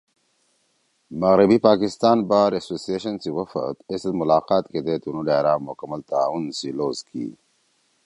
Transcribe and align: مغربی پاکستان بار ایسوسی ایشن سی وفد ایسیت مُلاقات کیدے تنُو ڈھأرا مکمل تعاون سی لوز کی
مغربی 1.21 1.57
پاکستان 1.67 2.17
بار 2.29 2.51
ایسوسی 2.55 2.89
ایشن 2.95 3.15
سی 3.21 3.29
وفد 3.37 3.75
ایسیت 3.91 4.13
مُلاقات 4.21 4.63
کیدے 4.71 4.95
تنُو 5.01 5.21
ڈھأرا 5.27 5.53
مکمل 5.67 6.01
تعاون 6.09 6.43
سی 6.57 6.69
لوز 6.77 6.97
کی 7.09 7.25